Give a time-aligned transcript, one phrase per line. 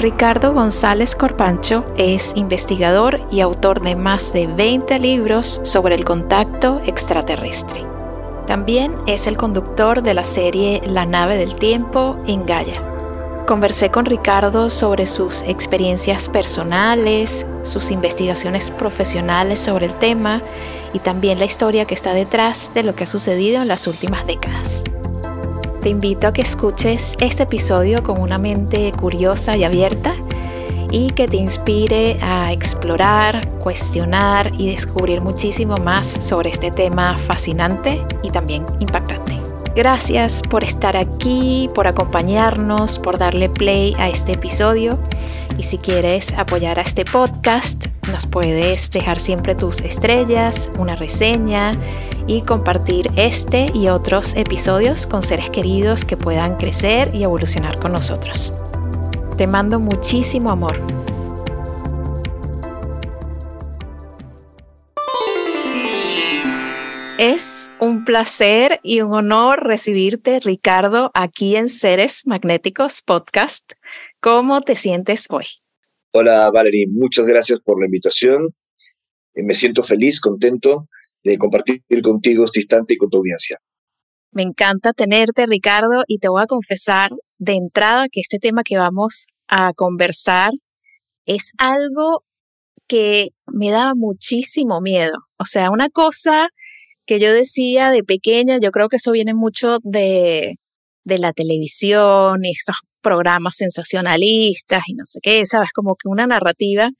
[0.00, 6.80] Ricardo González Corpancho es investigador y autor de más de 20 libros sobre el contacto
[6.86, 7.84] extraterrestre.
[8.46, 12.82] También es el conductor de la serie La nave del tiempo en Gaia.
[13.46, 20.40] Conversé con Ricardo sobre sus experiencias personales, sus investigaciones profesionales sobre el tema
[20.94, 24.26] y también la historia que está detrás de lo que ha sucedido en las últimas
[24.26, 24.82] décadas.
[25.82, 30.14] Te invito a que escuches este episodio con una mente curiosa y abierta
[30.90, 38.04] y que te inspire a explorar, cuestionar y descubrir muchísimo más sobre este tema fascinante
[38.22, 39.38] y también impactante.
[39.74, 44.98] Gracias por estar aquí, por acompañarnos, por darle play a este episodio.
[45.56, 51.72] Y si quieres apoyar a este podcast, nos puedes dejar siempre tus estrellas, una reseña
[52.26, 57.92] y compartir este y otros episodios con seres queridos que puedan crecer y evolucionar con
[57.92, 58.52] nosotros.
[59.36, 60.80] Te mando muchísimo amor.
[67.18, 73.72] Es un placer y un honor recibirte, Ricardo, aquí en Seres Magnéticos Podcast.
[74.20, 75.59] ¿Cómo te sientes hoy?
[76.12, 76.86] Hola, Valerie.
[76.90, 78.48] Muchas gracias por la invitación.
[79.34, 80.88] Eh, me siento feliz, contento
[81.22, 83.58] de compartir contigo este instante y con tu audiencia.
[84.32, 88.76] Me encanta tenerte, Ricardo, y te voy a confesar de entrada que este tema que
[88.76, 90.50] vamos a conversar
[91.26, 92.24] es algo
[92.88, 95.14] que me daba muchísimo miedo.
[95.38, 96.48] O sea, una cosa
[97.06, 100.59] que yo decía de pequeña, yo creo que eso viene mucho de,
[101.04, 106.26] de la televisión y estos programas sensacionalistas y no sé qué, sabes, como que una
[106.26, 106.90] narrativa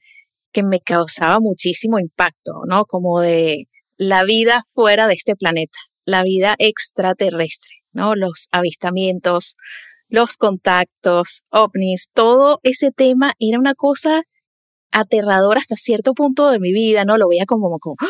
[0.51, 2.85] que me causaba muchísimo impacto, ¿no?
[2.85, 3.67] Como de
[3.97, 8.15] la vida fuera de este planeta, la vida extraterrestre, ¿no?
[8.15, 9.55] Los avistamientos,
[10.09, 14.23] los contactos, ovnis, todo ese tema era una cosa
[14.91, 17.17] aterradora hasta cierto punto de mi vida, ¿no?
[17.17, 18.07] Lo veía como, como ¡Ah!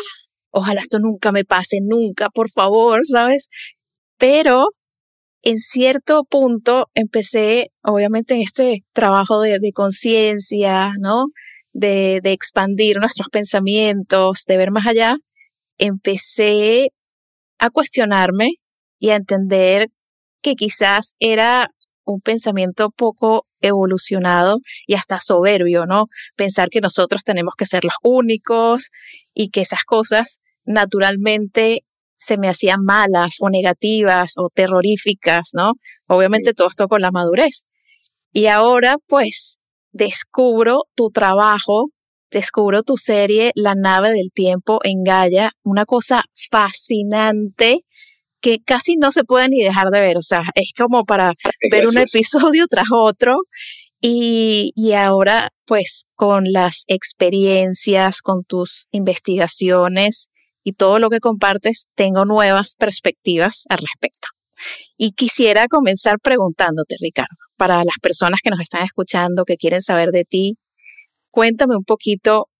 [0.50, 3.48] ojalá esto nunca me pase, nunca, por favor, ¿sabes?
[4.18, 4.68] Pero
[5.42, 11.24] en cierto punto empecé, obviamente, en este trabajo de, conciencia, ¿no?
[11.72, 15.16] De, de expandir nuestros pensamientos, de ver más allá,
[15.78, 16.90] empecé
[17.58, 18.50] a cuestionarme
[18.98, 19.88] y a entender
[20.42, 21.70] que quizás era
[22.04, 26.06] un pensamiento poco evolucionado y hasta soberbio, ¿no?
[26.36, 28.90] Pensar que nosotros tenemos que ser los únicos
[29.34, 31.84] y que esas cosas naturalmente
[32.24, 35.72] se me hacían malas o negativas o terroríficas, ¿no?
[36.06, 37.66] Obviamente todo esto con la madurez.
[38.32, 39.58] Y ahora pues
[39.92, 41.86] descubro tu trabajo
[42.32, 47.78] descubro tu serie La nave del tiempo en Gaia, una cosa fascinante
[48.40, 51.34] que casi no se puede ni dejar de ver, o sea, es como para
[51.70, 53.42] ver un episodio tras otro
[54.00, 60.31] y, y ahora pues con las experiencias, con tus investigaciones
[60.64, 64.28] y todo lo que compartes, tengo nuevas perspectivas al respecto.
[64.96, 70.10] Y quisiera comenzar preguntándote, Ricardo, para las personas que nos están escuchando, que quieren saber
[70.10, 70.56] de ti,
[71.32, 72.50] Cuéntame un poquito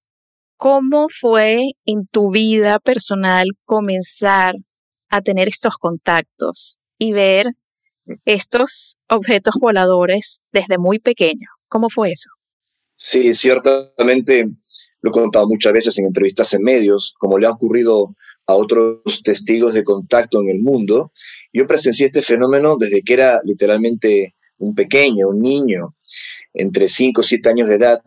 [0.56, 4.54] cómo fue en tu vida personal comenzar
[5.10, 7.48] a tener estos contactos y ver
[8.24, 11.48] estos objetos voladores desde muy pequeño.
[11.68, 12.30] ¿Cómo fue eso?
[12.94, 14.48] Sí, ciertamente
[15.02, 18.14] lo he contado muchas veces en entrevistas en medios, como le ha ocurrido
[18.46, 21.12] a otros testigos de contacto en el mundo.
[21.52, 25.96] Yo presencié este fenómeno desde que era literalmente un pequeño, un niño,
[26.54, 28.00] entre 5 o 7 años de edad.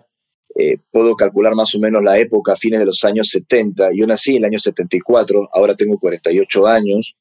[0.58, 3.90] Eh, puedo calcular más o menos la época a fines de los años 70.
[3.94, 7.18] Yo nací en el año 74, ahora tengo 48 años,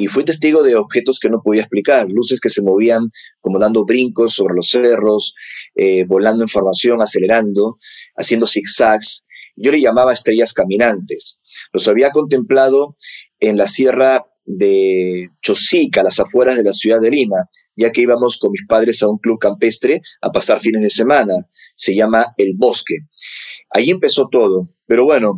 [0.00, 3.84] y fui testigo de objetos que no podía explicar, luces que se movían como dando
[3.84, 5.34] brincos sobre los cerros,
[5.74, 7.76] eh, volando en formación, acelerando,
[8.20, 9.24] haciendo zigzags.
[9.56, 11.38] Yo le llamaba estrellas caminantes.
[11.72, 12.96] Los había contemplado
[13.38, 18.02] en la sierra de Chosica, a las afueras de la ciudad de Lima, ya que
[18.02, 21.34] íbamos con mis padres a un club campestre a pasar fines de semana.
[21.74, 22.96] Se llama El Bosque.
[23.70, 24.68] Ahí empezó todo.
[24.86, 25.34] Pero bueno,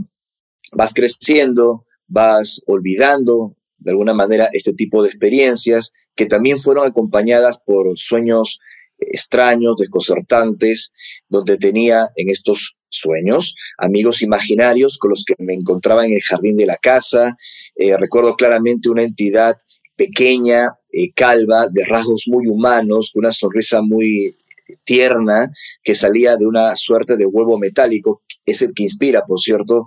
[0.73, 7.61] vas creciendo, vas olvidando de alguna manera este tipo de experiencias que también fueron acompañadas
[7.65, 8.61] por sueños
[9.11, 10.93] extraños, desconcertantes,
[11.29, 16.57] donde tenía en estos sueños, amigos imaginarios con los que me encontraba en el jardín
[16.57, 17.37] de la casa.
[17.75, 19.57] Eh, recuerdo claramente una entidad
[19.97, 24.37] pequeña, eh, calva, de rasgos muy humanos, con una sonrisa muy
[24.85, 25.51] tierna
[25.83, 29.87] que salía de una suerte de huevo metálico, es el que inspira, por cierto,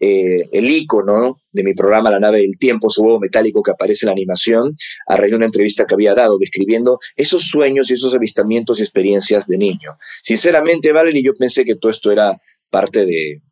[0.00, 4.06] eh, el icono de mi programa La nave del tiempo, ese huevo metálico que aparece
[4.06, 4.74] en la animación,
[5.06, 8.82] a raíz de una entrevista que había dado, describiendo esos sueños y esos avistamientos y
[8.82, 9.98] experiencias de niño.
[10.22, 12.36] Sinceramente, Valerie, yo pensé que todo esto era
[12.70, 13.42] parte de,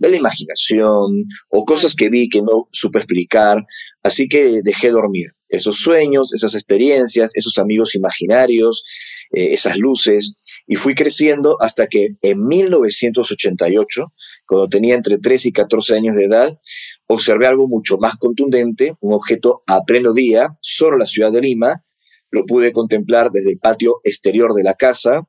[0.00, 3.64] de la imaginación o cosas que vi que no supe explicar,
[4.02, 8.84] así que dejé dormir esos sueños, esas experiencias, esos amigos imaginarios,
[9.32, 10.36] eh, esas luces,
[10.66, 14.12] y fui creciendo hasta que en 1988,
[14.46, 16.58] cuando tenía entre 3 y 14 años de edad,
[17.06, 21.84] observé algo mucho más contundente, un objeto a pleno día, solo la ciudad de Lima,
[22.30, 25.26] lo pude contemplar desde el patio exterior de la casa,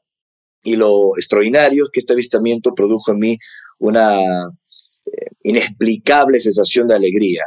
[0.64, 3.38] y lo extraordinario es que este avistamiento produjo en mí
[3.80, 4.20] una
[5.44, 7.44] inexplicable sensación de alegría.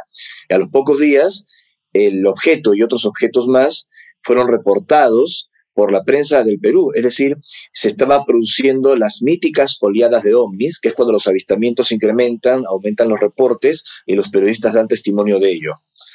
[0.49, 1.45] Y a los pocos días
[1.93, 3.89] el objeto y otros objetos más
[4.21, 7.35] fueron reportados por la prensa del Perú, es decir,
[7.73, 13.09] se estaban produciendo las míticas oleadas de ovnis, que es cuando los avistamientos incrementan, aumentan
[13.09, 15.73] los reportes y los periodistas dan testimonio de ello.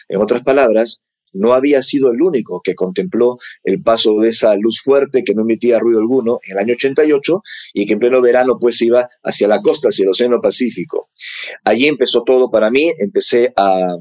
[0.09, 4.81] En otras palabras, no había sido el único que contempló el paso de esa luz
[4.83, 7.43] fuerte que no emitía ruido alguno en el año 88
[7.75, 11.11] y que en pleno verano pues iba hacia la costa, hacia el Océano Pacífico.
[11.65, 13.97] Allí empezó todo para mí, empecé a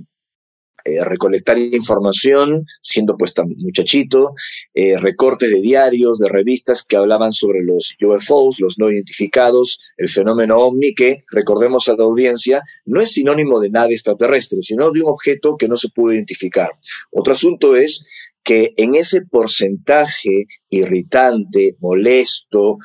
[0.90, 4.34] eh, recolectar información, siendo pues tan muchachito,
[4.74, 10.10] eh, recortes de diarios, de revistas que hablaban sobre los UFOs, los no identificados, el
[10.10, 15.02] fenómeno ovni, que, recordemos a la audiencia, no es sinónimo de nave extraterrestre, sino de
[15.02, 16.70] un objeto que no se pudo identificar.
[17.12, 18.06] Otro asunto es
[18.44, 22.78] que en ese porcentaje irritante, molesto,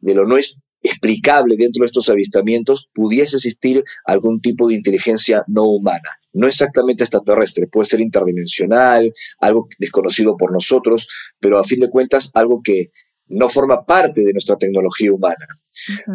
[0.00, 0.36] de lo no
[0.82, 6.08] explicable dentro de estos avistamientos pudiese existir algún tipo de inteligencia no humana.
[6.32, 11.06] No exactamente extraterrestre, puede ser interdimensional, algo desconocido por nosotros,
[11.40, 12.90] pero a fin de cuentas algo que
[13.26, 15.46] no forma parte de nuestra tecnología humana.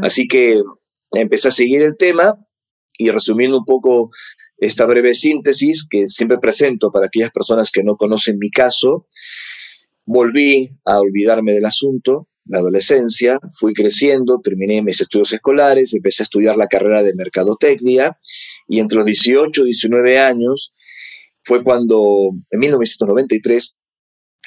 [0.04, 0.62] Así que
[1.12, 2.38] empecé a seguir el tema
[2.98, 4.10] y resumiendo un poco
[4.58, 9.08] esta breve síntesis que siempre presento para aquellas personas que no conocen mi caso,
[10.06, 16.26] volví a olvidarme del asunto, la adolescencia, fui creciendo, terminé mis estudios escolares, empecé a
[16.26, 18.18] estudiar la carrera de mercadotecnia
[18.68, 20.74] y entre los 18 y 19 años
[21.44, 23.78] fue cuando, en 1993,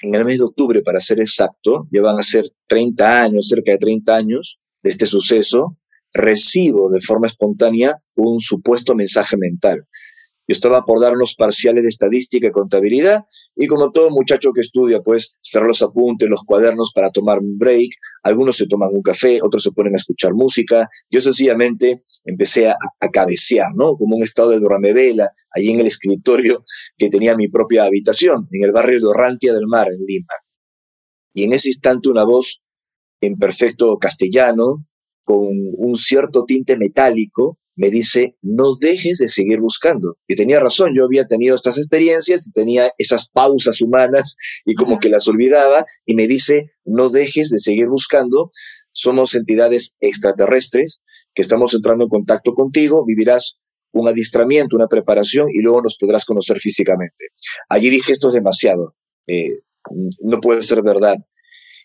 [0.03, 3.79] en el mes de octubre, para ser exacto, llevan a ser 30 años, cerca de
[3.79, 5.79] 30 años de este suceso,
[6.13, 9.87] recibo de forma espontánea un supuesto mensaje mental.
[10.51, 13.25] Yo estaba por dar unos parciales de estadística y contabilidad
[13.55, 17.57] y como todo muchacho que estudia, pues cerrar los apuntes, los cuadernos para tomar un
[17.57, 17.91] break.
[18.25, 20.89] Algunos se toman un café, otros se ponen a escuchar música.
[21.09, 22.75] Yo sencillamente empecé a,
[23.13, 23.97] cabecear, ¿no?
[23.97, 26.65] Como un estado de vela allí en el escritorio
[26.99, 30.35] que tenía mi propia habitación, en el barrio de Orrantia del Mar, en Lima.
[31.33, 32.61] Y en ese instante una voz
[33.21, 34.85] en perfecto castellano,
[35.23, 40.17] con un cierto tinte metálico, me dice, no dejes de seguir buscando.
[40.29, 44.99] Y tenía razón, yo había tenido estas experiencias, y tenía esas pausas humanas y como
[44.99, 48.51] que las olvidaba, y me dice, no dejes de seguir buscando,
[48.93, 51.01] somos entidades extraterrestres
[51.35, 53.59] que estamos entrando en contacto contigo, vivirás
[53.93, 57.27] un adiestramiento, una preparación y luego nos podrás conocer físicamente.
[57.69, 58.95] Allí dije, esto es demasiado,
[59.27, 59.61] eh,
[60.21, 61.17] no puede ser verdad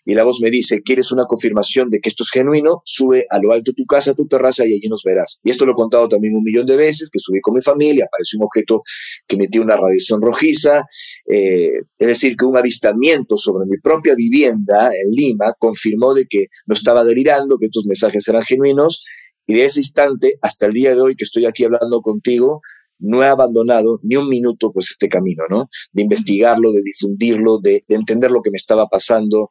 [0.06, 2.80] y la voz me dice, ¿quieres una confirmación de que esto es genuino?
[2.84, 5.40] Sube a lo alto de tu casa, a tu terraza y allí nos verás.
[5.42, 8.06] Y esto lo he contado también un millón de veces, que subí con mi familia,
[8.06, 8.82] apareció un objeto
[9.26, 10.84] que emitía una radiación rojiza,
[11.28, 16.46] eh, es decir, que un avistamiento sobre mi propia vivienda en Lima confirmó de que
[16.66, 19.04] no estaba delirando, que estos mensajes eran genuinos,
[19.44, 22.60] y de ese instante hasta el día de hoy que estoy aquí hablando contigo,
[22.98, 25.68] no he abandonado ni un minuto pues este camino, ¿no?
[25.92, 29.50] De investigarlo, de difundirlo, de, entender lo que me estaba pasando.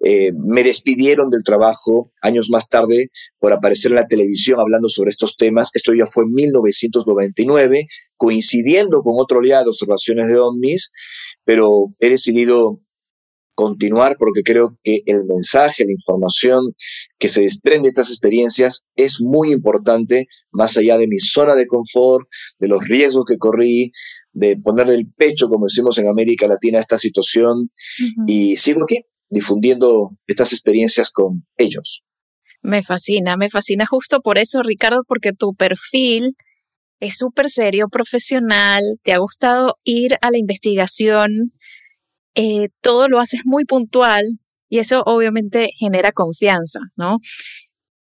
[0.00, 5.10] Eh, me despidieron del trabajo años más tarde por aparecer en la televisión hablando sobre
[5.10, 5.70] estos temas.
[5.74, 7.86] Esto ya fue en 1999,
[8.16, 10.92] coincidiendo con otro oleada de observaciones de ovnis,
[11.44, 12.80] pero he decidido
[13.56, 16.74] continuar porque creo que el mensaje, la información
[17.18, 21.66] que se desprende de estas experiencias es muy importante, más allá de mi zona de
[21.66, 22.28] confort,
[22.60, 23.90] de los riesgos que corrí,
[24.32, 27.70] de poner el pecho, como decimos en América Latina, a esta situación.
[28.26, 28.98] Y sigo aquí
[29.28, 32.04] difundiendo estas experiencias con ellos.
[32.62, 36.36] Me fascina, me fascina justo por eso, Ricardo, porque tu perfil
[37.00, 41.52] es súper serio, profesional, te ha gustado ir a la investigación,
[42.36, 44.24] eh, todo lo haces muy puntual,
[44.68, 47.18] Y eso obviamente genera confianza, ¿no?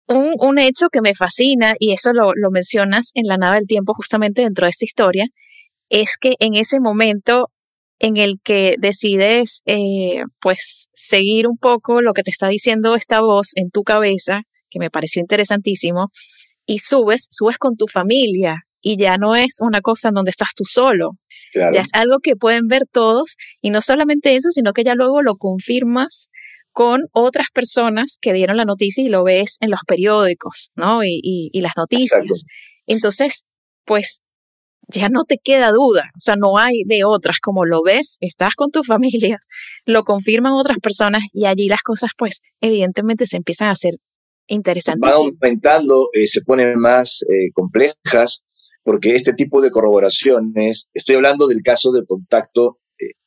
[0.07, 3.95] Un, hecho que me fascina, y eso lo, lo mencionas en la nave del tiempo
[3.95, 5.27] justamente dentro de esta historia,
[5.89, 7.51] es que en ese momento
[8.01, 13.21] en el que decides, eh, pues, seguir un poco lo que te está diciendo esta
[13.21, 16.09] voz en tu cabeza, que me pareció interesantísimo,
[16.67, 20.55] y subes, subes con tu familia, y ya no es una cosa en donde estás
[20.57, 21.13] tú solo.
[21.55, 25.23] Ya es algo que pueden ver todos, y no solamente eso, sino que ya luego
[25.23, 26.31] lo confirmas
[26.73, 31.05] con otras personas que dieron la noticia y lo ves en los periódicos, ¿no?
[31.05, 32.23] Y, y, las noticias.
[32.87, 33.43] Entonces,
[33.85, 34.21] pues
[34.89, 38.55] ya no te queda duda, o sea, no hay de otras, como lo ves, estás
[38.55, 39.39] con tu familia,
[39.85, 43.95] lo confirman otras personas y allí las cosas pues evidentemente se empiezan a hacer
[44.47, 45.01] interesantes.
[45.01, 48.43] Van aumentando, eh, se ponen más eh, complejas,
[48.83, 52.81] porque este tipo de corroboraciones, estoy hablando del caso de contacto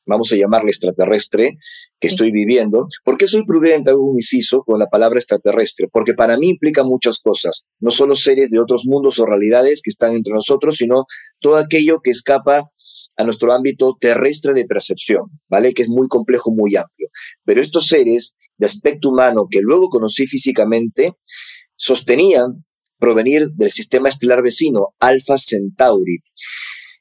[0.06, 1.58] vamos a llamarle extraterrestre,
[2.00, 2.88] que estoy viviendo.
[3.04, 5.88] ¿Por qué soy prudente, hago un inciso con la palabra extraterrestre?
[5.92, 9.90] Porque para mí implica muchas cosas, no solo seres de otros mundos o realidades que
[9.90, 11.06] están entre nosotros, sino
[11.40, 12.70] todo aquello que escapa
[13.18, 15.74] a nuestro ámbito terrestre de percepción, ¿vale?
[15.74, 17.10] Que es muy complejo, muy amplio.
[17.46, 21.14] Pero estos seres de aspecto humano que luego conocí físicamente,
[21.76, 22.66] sostenían
[23.04, 26.20] provenir del sistema estelar vecino, Alpha Centauri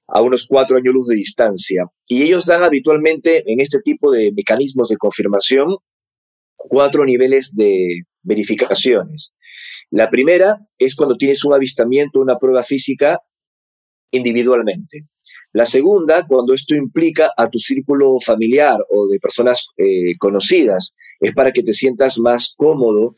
[0.09, 1.85] a unos cuatro años luz de distancia.
[2.09, 5.77] Y ellos dan habitualmente en este tipo de mecanismos de confirmación
[6.57, 9.33] cuatro niveles de verificaciones.
[9.91, 13.21] La primera es cuando tienes un avistamiento, una prueba física
[14.11, 15.07] individualmente.
[15.53, 21.33] La segunda, cuando esto implica a tu círculo familiar o de personas eh, conocidas, es
[21.33, 23.15] para que te sientas más cómodo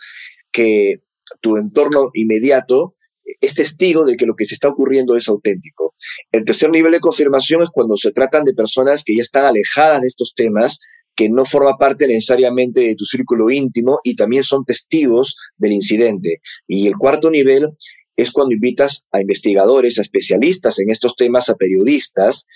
[0.52, 1.00] que
[1.40, 2.94] tu entorno inmediato
[3.40, 5.94] es testigo de que lo que se está ocurriendo es auténtico.
[6.30, 10.02] El tercer nivel de confirmación es cuando se tratan de personas que ya están alejadas
[10.02, 10.78] de estos temas,
[11.16, 16.40] que no forma parte necesariamente de tu círculo íntimo y también son testigos del incidente.
[16.66, 17.68] Y el cuarto nivel
[18.16, 22.46] es cuando invitas a investigadores, a especialistas en estos temas, a periodistas,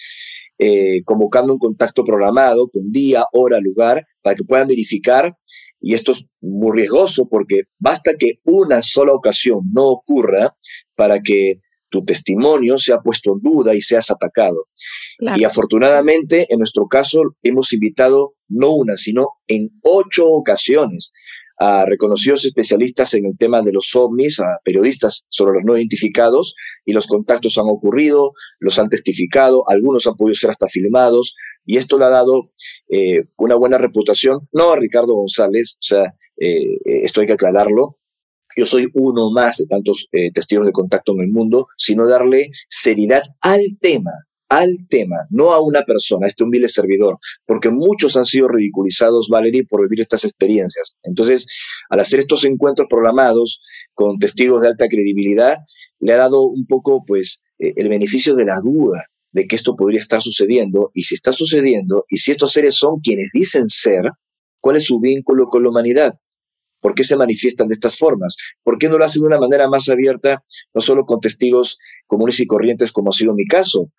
[0.59, 5.37] eh, convocando un contacto programado con día, hora, lugar, para que puedan verificar
[5.81, 10.57] y esto es muy riesgoso porque basta que una sola ocasión no ocurra
[10.95, 14.67] para que tu testimonio sea puesto en duda y seas atacado.
[15.37, 21.13] Y afortunadamente, en nuestro caso, hemos invitado no una, sino en ocho ocasiones
[21.61, 26.55] a reconocidos especialistas en el tema de los ovnis, a periodistas sobre los no identificados,
[26.85, 31.35] y los contactos han ocurrido, los han testificado, algunos han podido ser hasta filmados,
[31.69, 32.51] y esto le ha dado
[32.89, 37.35] eh, una buena reputación, no a Ricardo González, o sea, eh, eh, esto hay que
[37.35, 37.99] aclararlo,
[38.57, 43.23] yo soy uno más de tantos testigos de contacto en el mundo, sino darle seriedad
[43.41, 44.11] al tema,
[44.49, 49.29] al tema, no a una persona, a este humilde servidor, porque muchos han sido ridiculizados,
[49.31, 50.97] Valerie, por vivir estas experiencias.
[51.05, 51.47] Entonces,
[51.91, 53.61] al hacer estos encuentros programados
[53.95, 55.59] con testigos de alta credibilidad,
[56.01, 60.01] le ha dado un poco, pues, el beneficio de la duda, de que esto podría
[60.01, 64.03] estar sucediendo, y si está sucediendo, y si estos seres son quienes dicen ser,
[64.61, 66.19] ¿cuál es su vínculo con la humanidad?
[66.81, 68.37] ¿Por qué se manifiestan de estas formas?
[68.63, 70.45] ¿Por qué no lo hacen de una manera más abierta,
[70.75, 73.91] no solo con testigos comunes y corrientes como ha sido mi caso?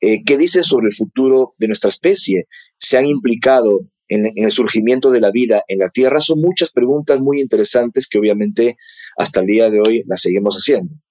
[0.00, 2.46] Eh, ¿Qué dicen sobre el futuro de nuestra especie?
[2.78, 6.20] ¿Se han implicado en, en, el surgimiento de la vida en la Tierra?
[6.20, 8.76] Son muchas preguntas muy interesantes que obviamente
[9.16, 11.01] hasta el día de hoy las seguimos haciendo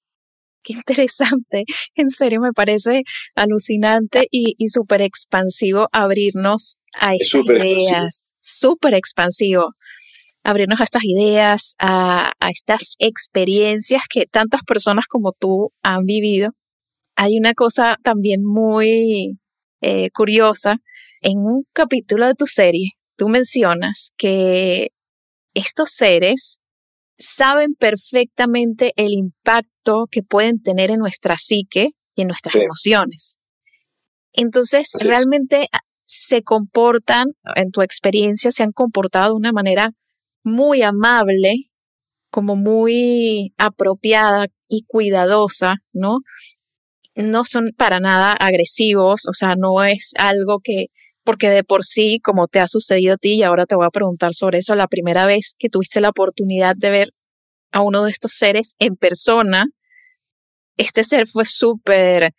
[0.64, 1.64] qué interesante.
[1.96, 3.04] En serio, me parece
[3.36, 8.34] alucinante y, y súper expansivo abrirnos a estas ideas.
[8.40, 9.74] Súper expansivo.
[10.44, 16.52] Abrirnos a estas ideas, a, a, estas experiencias que tantas personas como tú han vivido.
[17.16, 19.38] Hay una cosa también muy
[19.82, 20.78] eh, curiosa.
[21.22, 24.90] En un capítulo de tu serie, tú mencionas que
[25.54, 26.61] estos seres
[27.22, 33.38] saben perfectamente el impacto que pueden tener en nuestra psique y en nuestras emociones.
[34.34, 39.92] Entonces, realmente ah, se comportan, en tu experiencia, se han comportado de una manera
[40.44, 41.54] muy amable,
[42.30, 46.20] como muy apropiada y cuidadosa, ¿no?
[47.16, 50.88] No son para nada agresivos, o sea, no es algo que,
[51.24, 53.92] porque de por sí, como te ha sucedido a ti, y ahora te voy a
[53.92, 57.10] preguntar sobre eso, la primera vez que tuviste la oportunidad de ver
[57.72, 59.66] a uno de estos seres en persona,
[60.78, 62.34] este ser fue súper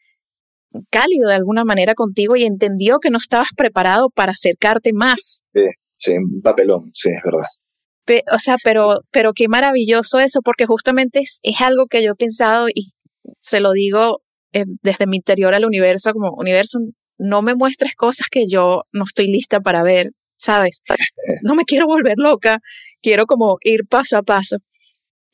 [0.91, 5.43] cálido de alguna manera contigo y entendió que no estabas preparado para acercarte más.
[5.55, 5.65] Sí,
[5.97, 8.25] sí, un papelón, sí, es verdad.
[8.33, 12.17] o sea, pero, pero qué maravilloso eso, porque justamente es, es algo que yo he
[12.17, 12.93] pensado y
[13.39, 14.23] se lo digo
[14.53, 16.79] eh, desde mi interior al universo, como universo,
[17.23, 20.13] no me muestres cosas que yo no estoy lista para ver.
[20.43, 20.83] ¿sabes?
[21.43, 22.61] No me quiero volver loca,
[23.01, 24.57] quiero como ir paso a paso.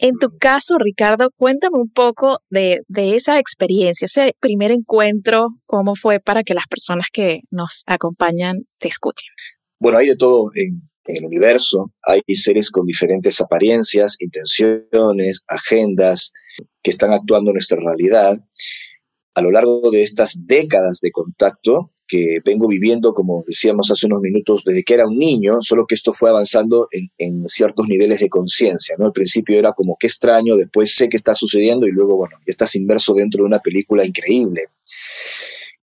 [0.00, 5.97] En tu caso, Ricardo, cuéntame un poco de, de, esa experiencia, ese primer encuentro, cómo
[5.97, 9.28] fue para que las personas que nos acompañan te escuchen.
[9.80, 16.33] Bueno, hay de todo en, en el universo, hay seres con diferentes apariencias, intenciones, agendas,
[16.80, 18.38] que están actuando en nuestra realidad.
[19.35, 24.23] A lo largo de estas décadas de contacto, que vengo viviendo, como decíamos hace unos
[24.23, 28.31] minutos, desde que era un niño, solo que esto fue avanzando en, ciertos niveles de
[28.31, 29.07] conciencia, ¿no?
[29.07, 32.75] Al principio era como qué extraño, después sé que está sucediendo y luego, bueno, estás
[32.75, 34.69] inmerso dentro de una película increíble.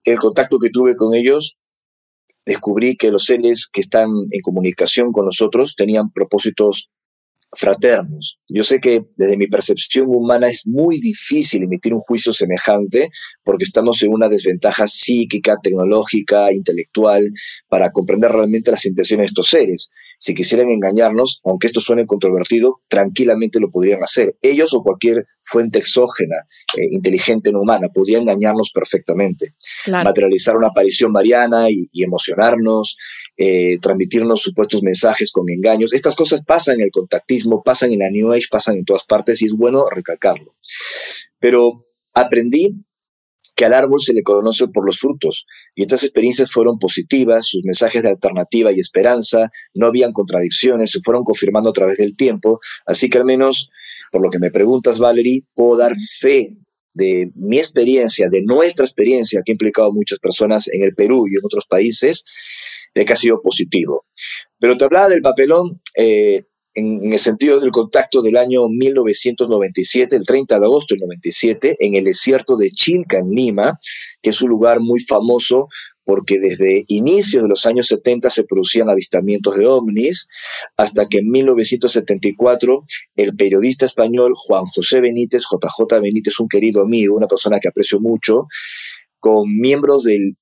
[0.04, 1.58] El contacto que tuve con ellos,
[2.46, 6.90] descubrí que los seres que están en comunicación con nosotros tenían propósitos
[7.52, 8.40] fraternos.
[8.48, 13.10] Yo sé que desde mi percepción humana es muy difícil emitir un juicio semejante
[13.44, 17.32] porque estamos en una desventaja psíquica, tecnológica, intelectual
[17.68, 19.92] para comprender realmente las intenciones de estos seres.
[20.20, 24.36] Si quisieran engañarnos, aunque esto suene controvertido, tranquilamente lo podrían hacer.
[24.42, 26.36] Ellos o cualquier fuente exógena,
[26.78, 29.56] eh, inteligente no humana, podrían engañarnos perfectamente.
[29.88, 32.98] Materializar una aparición mariana y, y emocionarnos,
[33.38, 35.94] eh, transmitirnos supuestos mensajes con engaños.
[35.94, 39.42] Estas cosas pasan en el contactismo, pasan en la New Age, pasan en todas partes
[39.42, 40.56] y es bueno recalcarlo.
[41.40, 42.76] Pero aprendí
[43.60, 47.66] que al árbol se le conoce por los frutos, y estas experiencias fueron positivas, sus
[47.66, 52.62] mensajes de alternativa y esperanza, no habían contradicciones, se fueron confirmando a través del tiempo,
[52.86, 53.70] así que al menos,
[54.14, 56.56] por lo que me preguntas, Valerie, puedo dar fe
[56.94, 61.26] de mi experiencia, de nuestra experiencia, que ha implicado a muchas personas en el Perú
[61.28, 62.24] y en otros países,
[62.96, 64.06] de que ha sido positivo.
[64.58, 70.26] Pero te hablaba del papelón eh, en, el sentido del contacto del año 1997, el
[70.26, 73.78] 30 de agosto del 97, en el desierto de Chilca, en Lima,
[74.22, 75.68] que es un lugar muy famoso
[76.06, 80.28] porque desde inicios de los años 70 se producían avistamientos de ovnis,
[80.76, 82.84] hasta que en 1974
[83.16, 88.00] el periodista español Juan José Benítez, JJ Benítez, un querido amigo, una persona que aprecio
[88.00, 88.48] mucho,
[89.20, 90.36] con miembros del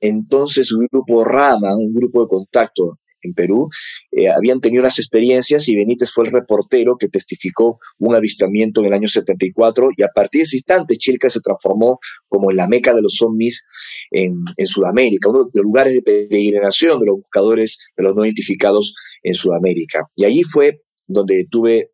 [0.00, 3.68] entonces grupo Rama, un grupo de contacto en Perú,
[4.12, 8.86] eh, habían tenido unas experiencias y Benítez fue el reportero que testificó un avistamiento en
[8.86, 12.68] el año 74 y a partir de ese instante Chilca se transformó como en la
[12.68, 13.64] meca de los ovnis
[14.10, 18.24] en, en Sudamérica, uno de los lugares de peregrinación de los buscadores de los no
[18.24, 20.06] identificados en Sudamérica.
[20.16, 21.90] Y allí fue donde tuve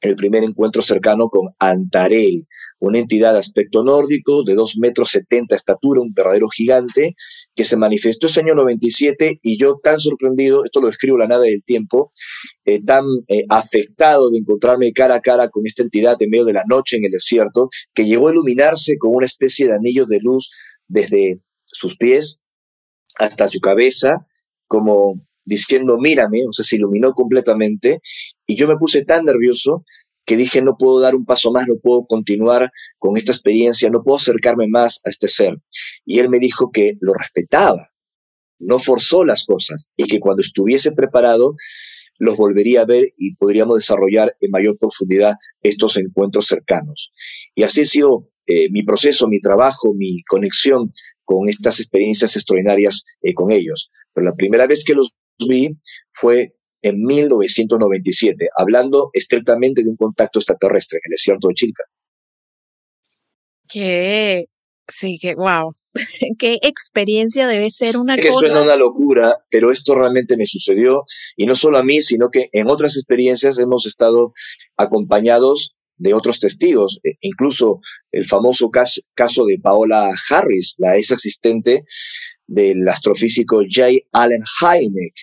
[0.00, 2.46] el primer encuentro cercano con Antarel,
[2.84, 7.14] una entidad de aspecto nórdico, de 2 metros 70 estatura, un verdadero gigante,
[7.54, 11.48] que se manifestó ese año 97 y yo tan sorprendido, esto lo describo la nave
[11.50, 12.12] del tiempo,
[12.64, 16.52] eh, tan eh, afectado de encontrarme cara a cara con esta entidad en medio de
[16.52, 20.20] la noche en el desierto, que llegó a iluminarse con una especie de anillo de
[20.20, 20.50] luz
[20.86, 22.40] desde sus pies
[23.18, 24.26] hasta su cabeza,
[24.66, 28.00] como diciendo, mírame, o sea, se iluminó completamente,
[28.46, 29.84] y yo me puse tan nervioso
[30.24, 34.02] que dije, no puedo dar un paso más, no puedo continuar con esta experiencia, no
[34.02, 35.58] puedo acercarme más a este ser.
[36.04, 37.90] Y él me dijo que lo respetaba,
[38.58, 41.56] no forzó las cosas y que cuando estuviese preparado
[42.18, 47.12] los volvería a ver y podríamos desarrollar en mayor profundidad estos encuentros cercanos.
[47.54, 50.90] Y así ha sido eh, mi proceso, mi trabajo, mi conexión
[51.24, 53.90] con estas experiencias extraordinarias eh, con ellos.
[54.12, 55.14] Pero la primera vez que los
[55.48, 55.76] vi
[56.10, 56.54] fue
[56.84, 61.84] en 1997, hablando estrictamente de un contacto extraterrestre en el desierto de Chilca.
[63.66, 64.44] Qué,
[64.86, 65.72] sí, que, wow,
[66.38, 68.48] qué experiencia debe ser una que cosa.
[68.48, 71.04] suena una locura, pero esto realmente me sucedió,
[71.36, 74.34] y no solo a mí, sino que en otras experiencias hemos estado
[74.76, 77.80] acompañados de otros testigos, e incluso
[78.12, 81.84] el famoso caso de Paola Harris, la ex asistente
[82.46, 83.88] del astrofísico J.
[84.12, 85.14] Allen Hynek,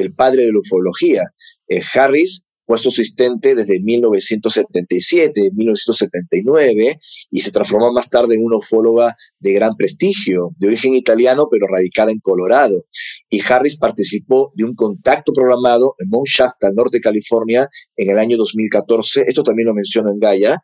[0.00, 1.22] el padre de la ufología.
[1.68, 8.58] Eh, Harris fue su asistente desde 1977, 1979, y se transformó más tarde en una
[8.58, 12.84] ufóloga de gran prestigio, de origen italiano, pero radicada en Colorado.
[13.30, 18.18] Y Harris participó de un contacto programado en Mount Shasta, norte de California, en el
[18.18, 19.24] año 2014.
[19.26, 20.62] Esto también lo menciono en Gaia,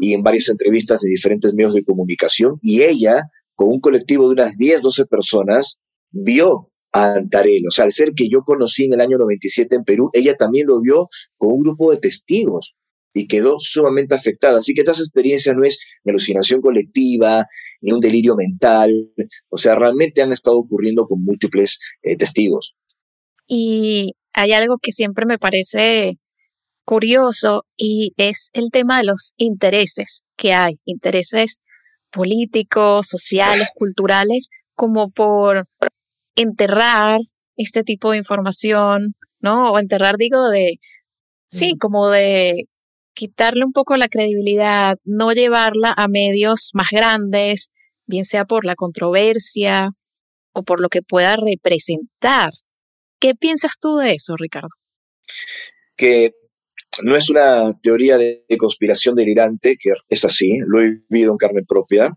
[0.00, 2.58] y en varias entrevistas de diferentes medios de comunicación.
[2.62, 3.22] Y ella,
[3.54, 7.66] con un colectivo de unas 10, 12 personas, vio a Antarel.
[7.68, 10.68] O sea, al ser que yo conocí en el año 97 en Perú, ella también
[10.68, 12.74] lo vio con un grupo de testigos
[13.12, 14.58] y quedó sumamente afectada.
[14.58, 17.46] Así que esta experiencia no es de alucinación colectiva,
[17.80, 19.10] ni un delirio mental.
[19.48, 22.76] O sea, realmente han estado ocurriendo con múltiples eh, testigos.
[23.46, 26.18] Y hay algo que siempre me parece
[26.84, 31.60] curioso y es el tema de los intereses que hay, intereses
[32.10, 35.62] políticos, sociales, culturales, como por
[36.36, 37.20] enterrar
[37.56, 39.72] este tipo de información, ¿no?
[39.72, 40.78] O enterrar, digo, de,
[41.50, 42.64] sí, como de
[43.14, 47.70] quitarle un poco la credibilidad, no llevarla a medios más grandes,
[48.06, 49.90] bien sea por la controversia
[50.52, 52.52] o por lo que pueda representar.
[53.20, 54.68] ¿Qué piensas tú de eso, Ricardo?
[55.96, 56.32] Que
[57.02, 61.62] no es una teoría de conspiración delirante, que es así, lo he vivido en carne
[61.66, 62.12] propia.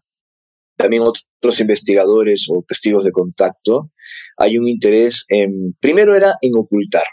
[0.75, 3.91] También otros investigadores o testigos de contacto,
[4.37, 7.03] hay un interés en, primero era en ocultar.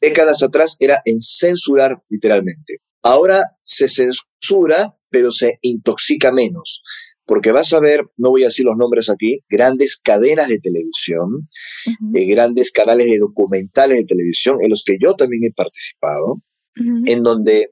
[0.00, 2.78] Décadas atrás era en censurar literalmente.
[3.02, 6.82] Ahora se censura, pero se intoxica menos
[7.26, 11.48] porque vas a ver, no voy a decir los nombres aquí, grandes cadenas de televisión,
[12.14, 16.42] eh, grandes canales de documentales de televisión, en los que yo también he participado,
[17.06, 17.70] en donde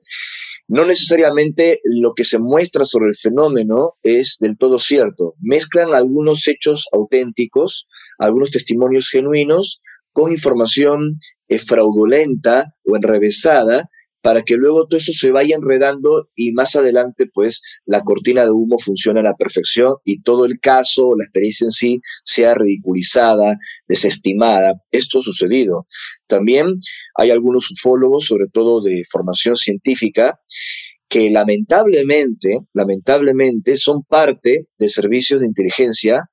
[0.69, 5.35] no necesariamente lo que se muestra sobre el fenómeno es del todo cierto.
[5.41, 7.89] Mezclan algunos hechos auténticos,
[8.27, 9.81] algunos testimonios genuinos,
[10.13, 13.89] con información eh, fraudulenta o enrevesada
[14.23, 18.53] para que luego todo eso se vaya enredando y más adelante pues la cortina de
[18.53, 23.57] humo funcione a la perfección y todo el caso, la experiencia en sí sea ridiculizada,
[23.89, 24.75] desestimada.
[24.93, 25.87] Esto ha sucedido.
[26.29, 26.67] También
[27.17, 30.39] hay algunos ufólogos, sobre todo de formación científica,
[31.09, 36.31] que lamentablemente, lamentablemente son parte de servicios de inteligencia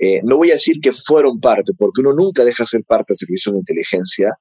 [0.00, 3.18] eh, no voy a decir que fueron parte, porque uno nunca deja ser parte del
[3.18, 4.32] servicio de inteligencia,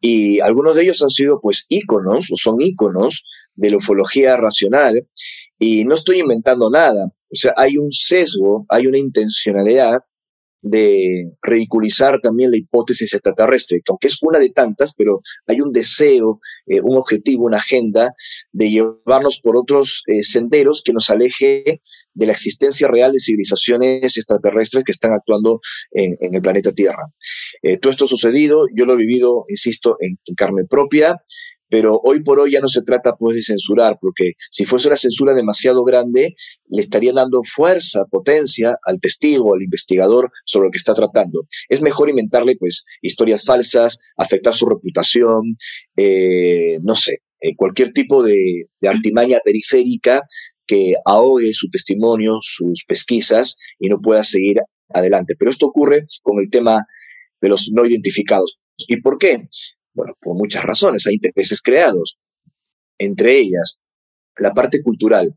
[0.00, 3.22] y algunos de ellos han sido pues íconos, o son íconos
[3.54, 5.06] de la ufología racional,
[5.58, 10.00] y no estoy inventando nada, o sea, hay un sesgo, hay una intencionalidad
[10.62, 15.72] de ridiculizar también la hipótesis extraterrestre, que aunque es una de tantas, pero hay un
[15.72, 18.12] deseo, eh, un objetivo, una agenda
[18.52, 21.80] de llevarnos por otros eh, senderos que nos aleje
[22.14, 25.60] de la existencia real de civilizaciones extraterrestres que están actuando
[25.92, 27.04] en, el planeta Tierra.
[27.62, 31.20] Eh, todo esto ha sucedido, yo lo he vivido, insisto, en, carne propia,
[31.68, 34.96] pero hoy por hoy ya no se trata pues de censurar, porque si fuese una
[34.96, 36.34] censura demasiado grande,
[36.68, 41.46] le estaría dando fuerza, potencia al testigo, al investigador sobre lo que está tratando.
[41.68, 45.56] Es mejor inventarle pues historias falsas, afectar su reputación,
[45.96, 50.22] eh, no sé, eh, cualquier tipo de, de artimaña periférica
[50.66, 54.58] que ahogue su testimonio, sus pesquisas y no pueda seguir
[54.92, 55.34] adelante.
[55.38, 56.84] Pero esto ocurre con el tema
[57.40, 58.58] de los no identificados.
[58.88, 59.48] ¿Y por qué?
[59.96, 61.06] Bueno, por muchas razones.
[61.06, 62.18] Hay intereses creados.
[62.98, 63.80] Entre ellas,
[64.38, 65.34] la parte cultural,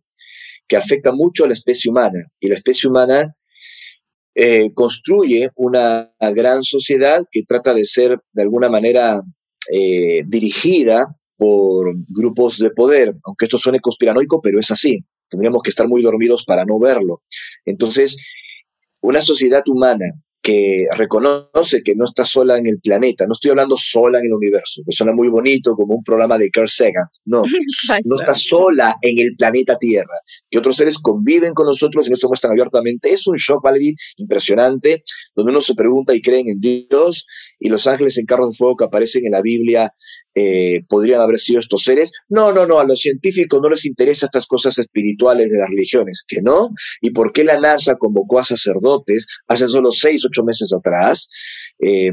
[0.68, 2.20] que afecta mucho a la especie humana.
[2.40, 3.36] Y la especie humana
[4.36, 9.22] eh, construye una gran sociedad que trata de ser de alguna manera
[9.74, 15.70] eh, dirigida por grupos de poder, aunque esto suene conspiranoico, pero es así tendríamos que
[15.70, 17.22] estar muy dormidos para no verlo.
[17.66, 18.18] Entonces,
[19.02, 20.06] una sociedad humana
[20.42, 24.34] que reconoce que no está sola en el planeta, no estoy hablando sola en el
[24.34, 27.44] universo, que suena muy bonito como un programa de Carl Sagan, no,
[28.06, 30.16] no está sola en el planeta Tierra,
[30.50, 35.04] que otros seres conviven con nosotros y nos muestran abiertamente, es un shock, Valerie, impresionante,
[35.36, 37.26] donde uno se pregunta y creen en Dios
[37.60, 39.94] y los ángeles en carros de fuego que aparecen en la Biblia
[40.34, 42.12] eh, podrían haber sido estos seres.
[42.30, 46.24] No, no, no, a los científicos no les interesan estas cosas espirituales de las religiones,
[46.28, 46.70] que no.
[47.02, 51.30] ¿Y por qué la NASA convocó a sacerdotes hace solo seis, ocho meses atrás,
[51.80, 52.12] eh,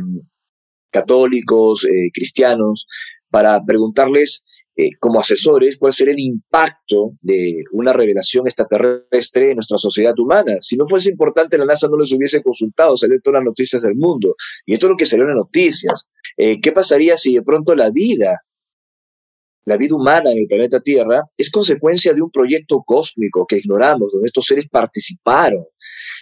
[0.90, 2.86] católicos, eh, cristianos,
[3.30, 4.44] para preguntarles
[4.78, 10.58] eh, como asesores cuál sería el impacto de una revelación extraterrestre en nuestra sociedad humana.
[10.60, 13.94] Si no fuese importante, la NASA no les hubiese consultado, salieron todas las noticias del
[13.94, 14.34] mundo.
[14.66, 16.08] Y esto es lo que salió en las noticias.
[16.36, 18.42] Eh, ¿Qué pasaría si de pronto la vida,
[19.64, 24.12] la vida humana en el planeta Tierra, es consecuencia de un proyecto cósmico que ignoramos,
[24.12, 25.64] donde estos seres participaron?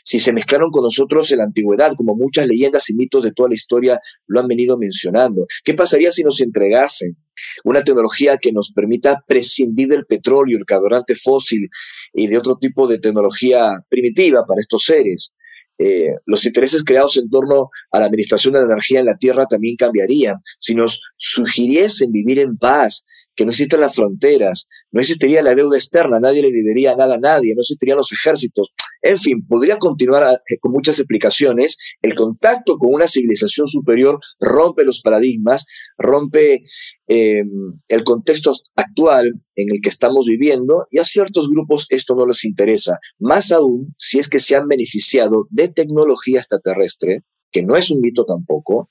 [0.04, 3.48] Si se mezclaron con nosotros en la antigüedad, como muchas leyendas y mitos de toda
[3.48, 5.46] la historia lo han venido mencionando.
[5.64, 7.16] ¿Qué pasaría si nos entregasen
[7.64, 11.68] una tecnología que nos permita prescindir del petróleo, el carburante fósil
[12.12, 15.34] y de otro tipo de tecnología primitiva para estos seres?
[15.76, 19.46] Eh, los intereses creados en torno a la administración de la energía en la Tierra
[19.46, 20.36] también cambiarían.
[20.58, 25.76] Si nos sugiriesen vivir en paz, que no existan las fronteras, no existiría la deuda
[25.76, 28.68] externa, nadie le debería nada a nadie, no existirían los ejércitos.
[29.02, 31.76] En fin, podría continuar eh, con muchas explicaciones.
[32.00, 35.66] El contacto con una civilización superior rompe los paradigmas,
[35.98, 36.64] rompe
[37.06, 37.48] em,
[37.88, 42.44] el contexto actual en el que estamos viviendo y a ciertos grupos esto no les
[42.44, 42.98] interesa.
[43.18, 48.00] Más aún si es que se han beneficiado de tecnología extraterrestre, que no es un
[48.00, 48.88] mito tampoco,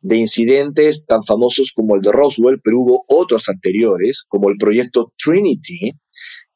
[0.00, 5.12] de incidentes tan famosos como el de Roswell, pero hubo otros anteriores, como el proyecto
[5.22, 5.92] Trinity,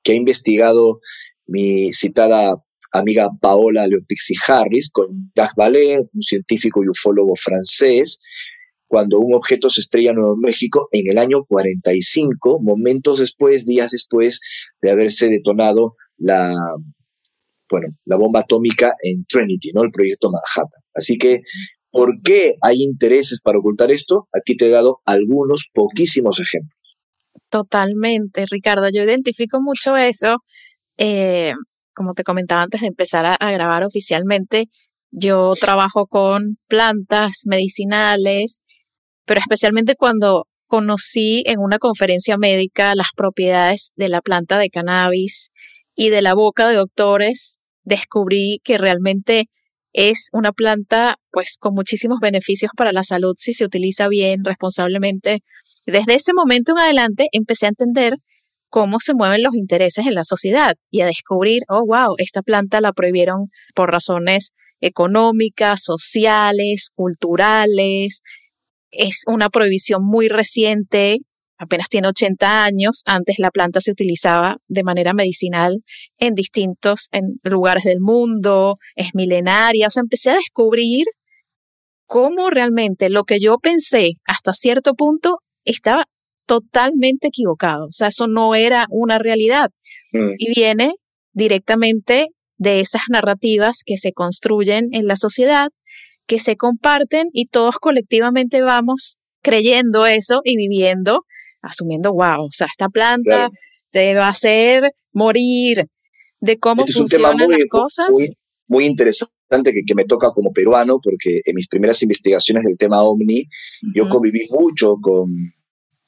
[0.03, 1.01] que ha investigado
[1.47, 2.55] mi citada
[2.93, 8.21] amiga Paola Leopixi Harris, con Jacques Vallée, un científico y ufólogo francés,
[8.87, 13.91] cuando un objeto se estrella en Nuevo México en el año 45, momentos después, días
[13.91, 14.41] después
[14.81, 16.55] de haberse detonado la,
[17.69, 19.83] bueno, la bomba atómica en Trinity, ¿no?
[19.83, 20.81] El proyecto Manhattan.
[20.95, 21.41] Así que,
[21.95, 24.27] ¿por qué hay intereses para ocultar esto?
[24.37, 26.99] Aquí te he dado algunos poquísimos ejemplos.
[27.51, 28.89] Totalmente, Ricardo.
[28.93, 30.39] Yo identifico mucho eso.
[30.99, 31.53] Eh,
[31.95, 34.67] como te comentaba antes de empezar a, grabar oficialmente,
[35.13, 38.61] yo trabajo con plantas medicinales,
[39.25, 45.53] pero especialmente cuando conocí en una conferencia médica las propiedades de la planta de cannabis
[45.95, 49.49] y de la boca de doctores, descubrí que realmente
[49.95, 55.41] es una planta pues con muchísimos beneficios para la salud si se utiliza bien, responsablemente.
[55.87, 58.17] Desde ese momento en adelante empecé a entender
[58.69, 62.81] cómo se mueven los intereses en la sociedad y a descubrir, oh, wow, esta planta
[62.81, 68.21] la prohibieron por razones económicas, sociales, culturales.
[68.91, 71.19] Es una prohibición muy reciente,
[71.59, 73.03] apenas tiene 80 años.
[73.07, 75.83] Antes la planta se utilizaba de manera medicinal
[76.19, 79.87] en distintos en lugares del mundo, es milenaria.
[79.87, 81.07] O sea, empecé a descubrir
[82.07, 86.07] cómo realmente lo que yo pensé hasta cierto punto estaba
[86.47, 87.87] totalmente equivocado.
[87.87, 89.71] O sea, eso no era una realidad.
[90.13, 90.35] Mm.
[90.39, 90.95] Y viene
[91.33, 95.69] directamente de esas narrativas que se construyen en la sociedad,
[96.27, 101.21] que se comparten y todos colectivamente vamos creyendo eso y viviendo,
[101.65, 103.51] asumiendo, wow, o sea, esta planta
[103.91, 105.87] te va a hacer morir,
[106.41, 108.07] de cómo este funcionan las cosas.
[108.67, 113.47] Muy, interesante que, me toca como peruano, porque en mis primeras investigaciones del tema OVNI,
[113.95, 115.31] yo conviví mucho con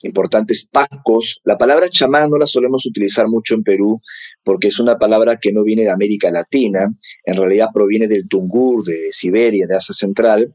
[0.02, 1.40] importantes pacos.
[1.44, 4.00] La palabra chamán no la solemos utilizar mucho en Perú
[4.42, 6.86] porque es una palabra que no viene de América Latina,
[7.24, 10.54] en realidad proviene del Tungur, de Siberia, de Asia Central.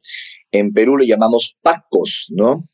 [0.52, 2.70] En Perú le llamamos pacos, ¿no?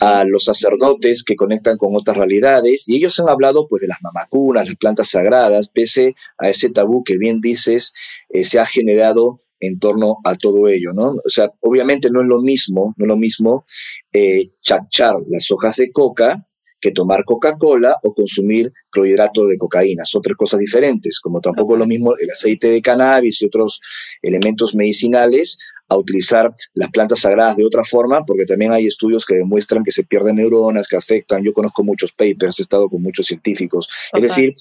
[0.00, 4.02] A los sacerdotes que conectan con otras realidades y ellos han hablado pues de las
[4.02, 7.92] mamacunas, las plantas sagradas, pese a ese tabú que bien dices
[8.28, 11.14] eh, se ha generado en torno a todo ello, ¿no?
[11.24, 13.64] O sea, obviamente no es lo mismo, no es lo mismo
[14.12, 16.46] eh, chachar las hojas de coca
[16.80, 20.04] que tomar Coca-Cola o consumir clorhidrato de cocaína.
[20.04, 23.80] Son tres cosas diferentes, como tampoco es lo mismo el aceite de cannabis y otros
[24.22, 25.58] elementos medicinales
[25.88, 29.92] a utilizar las plantas sagradas de otra forma, porque también hay estudios que demuestran que
[29.92, 31.44] se pierden neuronas, que afectan.
[31.44, 33.88] Yo conozco muchos papers, he estado con muchos científicos.
[34.12, 34.54] Es decir,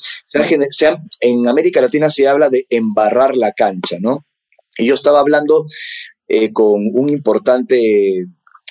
[1.22, 4.26] en América Latina se habla de embarrar la cancha, ¿no?
[4.78, 5.66] Y yo estaba hablando
[6.28, 8.26] eh, con un importante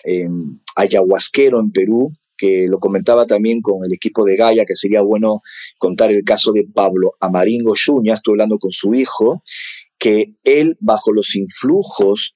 [0.04, 0.28] eh,
[0.76, 5.42] ayahuasquero en Perú, que lo comentaba también con el equipo de Gaia, que sería bueno
[5.79, 9.42] contar el caso de Pablo Amaringo Yuña, estoy hablando con su hijo,
[9.99, 12.35] que él, bajo los influjos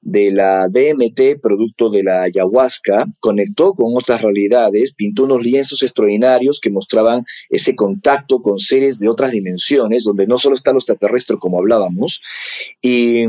[0.00, 6.60] de la DMT, producto de la ayahuasca, conectó con otras realidades, pintó unos lienzos extraordinarios
[6.60, 11.36] que mostraban ese contacto con seres de otras dimensiones, donde no solo está lo extraterrestre
[11.38, 12.22] como hablábamos,
[12.80, 13.24] y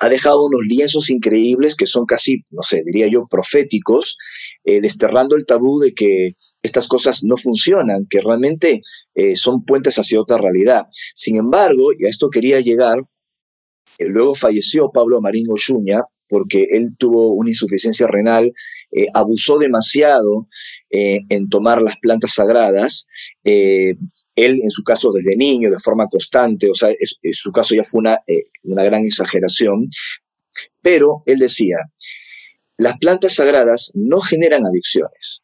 [0.00, 4.16] ha dejado unos lienzos increíbles que son casi, no sé, diría yo, proféticos,
[4.64, 8.82] eh, desterrando el tabú de que estas cosas no funcionan, que realmente
[9.14, 10.86] eh, son puentes hacia otra realidad.
[11.14, 12.98] Sin embargo, y a esto quería llegar,
[13.98, 18.50] eh, luego falleció Pablo Maringo Yuña porque él tuvo una insuficiencia renal,
[19.12, 20.48] abusó demasiado
[20.88, 23.06] en tomar las plantas sagradas.
[24.36, 27.84] Él, en su caso, desde niño, de forma constante, o sea, en su caso ya
[27.84, 28.18] fue una,
[28.64, 29.88] una gran exageración,
[30.82, 31.76] pero él decía,
[32.76, 35.42] las plantas sagradas no generan adicciones.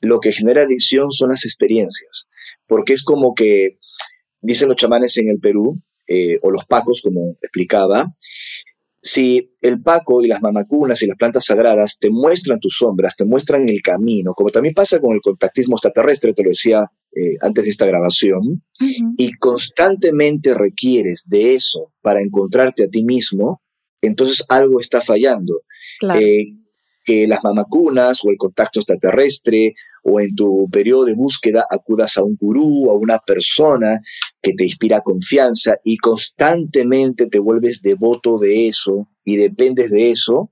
[0.00, 2.28] Lo que genera adicción son las experiencias,
[2.66, 3.78] porque es como que,
[4.40, 8.14] dicen los chamanes en el Perú, eh, o los pacos, como explicaba,
[9.00, 13.26] si el paco y las mamacunas y las plantas sagradas te muestran tus sombras, te
[13.26, 17.64] muestran el camino, como también pasa con el contactismo extraterrestre, te lo decía eh, antes
[17.64, 18.62] de esta grabación,
[19.16, 23.62] y constantemente requieres de eso para encontrarte a ti mismo,
[24.00, 25.62] entonces algo está fallando.
[26.18, 26.54] Eh,
[27.04, 32.24] que las mamacunas o el contacto extraterrestre o en tu periodo de búsqueda acudas a
[32.24, 34.00] un gurú, a una persona
[34.40, 40.50] que te inspira confianza y constantemente te vuelves devoto de eso y dependes de eso,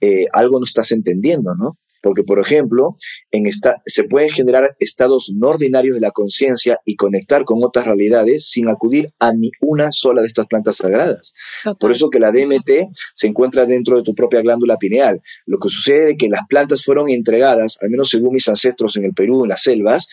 [0.00, 1.76] eh, algo no estás entendiendo, ¿no?
[2.00, 2.96] Porque, por ejemplo,
[3.30, 7.86] en esta, se pueden generar estados no ordinarios de la conciencia y conectar con otras
[7.86, 11.34] realidades sin acudir a ni una sola de estas plantas sagradas.
[11.78, 15.20] Por eso que la DMT se encuentra dentro de tu propia glándula pineal.
[15.46, 19.04] Lo que sucede es que las plantas fueron entregadas, al menos según mis ancestros en
[19.04, 20.08] el Perú, en las selvas,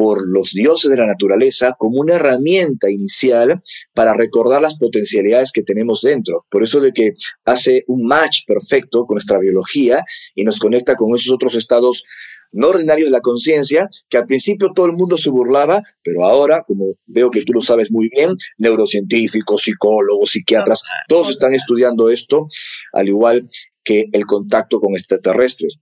[0.00, 3.60] por los dioses de la naturaleza como una herramienta inicial
[3.92, 6.46] para recordar las potencialidades que tenemos dentro.
[6.48, 7.10] Por eso de que
[7.44, 10.02] hace un match perfecto con nuestra biología
[10.34, 12.04] y nos conecta con esos otros estados
[12.50, 16.64] no ordinarios de la conciencia, que al principio todo el mundo se burlaba, pero ahora,
[16.66, 22.48] como veo que tú lo sabes muy bien, neurocientíficos, psicólogos, psiquiatras, todos están estudiando esto,
[22.94, 23.50] al igual
[23.84, 25.78] que el contacto con extraterrestres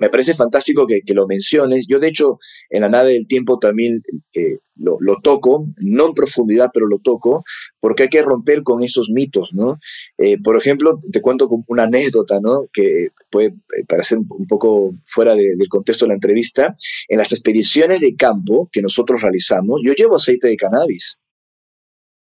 [0.00, 1.86] me parece fantástico que, lo menciones.
[1.86, 2.38] Yo, de hecho,
[2.70, 4.02] en la nave del tiempo también
[4.34, 7.44] eh, lo, toco, no en profundidad, pero lo toco,
[7.80, 9.78] porque hay que romper con esos mitos, ¿no?
[10.16, 12.66] Eh, por ejemplo, te cuento una anécdota, ¿no?
[12.72, 16.74] Que puede eh, parecer un poco fuera del contexto de la entrevista.
[17.08, 21.19] En las expediciones de campo que nosotros realizamos, yo llevo aceite de cannabis.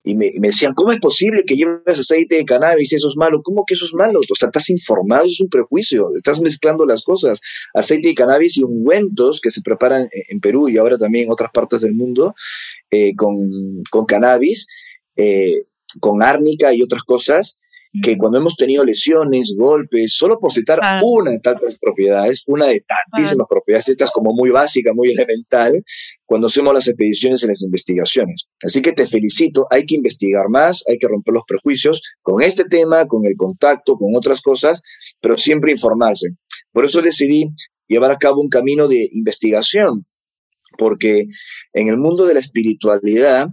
[0.03, 2.93] Y me, decían, ¿cómo es posible que lleves aceite de cannabis?
[2.93, 3.41] Eso es malo.
[3.43, 4.19] ¿Cómo que eso es malo?
[4.19, 6.09] O sea, estás informado, es un prejuicio.
[6.15, 7.41] Estás mezclando las cosas.
[7.73, 11.51] Aceite de cannabis y ungüentos que se preparan en Perú y ahora también en otras
[11.51, 12.33] partes del mundo
[12.89, 14.67] eh, con, con, cannabis,
[15.15, 15.65] eh,
[15.99, 17.59] con árnica y otras cosas
[18.04, 20.99] que cuando hemos tenido lesiones, golpes, solo por citar ah.
[21.04, 23.49] una de tantas propiedades, una de tantísimas ah.
[23.49, 25.84] propiedades, estas como muy básica, muy elemental,
[26.25, 28.45] cuando hacemos las expediciones y las investigaciones.
[28.63, 32.65] Así que te felicito, hay que investigar más, hay que romper los prejuicios con este
[32.65, 34.84] tema, con el contacto, con otras cosas,
[35.19, 36.30] pero siempre informarse.
[36.71, 37.45] Por eso decidí
[37.88, 40.06] llevar a cabo un camino de investigación,
[40.78, 41.25] porque
[41.73, 43.47] en el mundo de la espiritualidad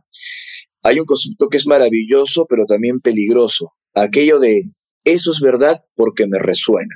[0.83, 4.71] hay un concepto que es maravilloso, pero también peligroso, aquello de,
[5.05, 6.95] eso es verdad porque me resuena.